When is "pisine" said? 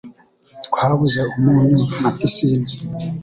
2.17-2.69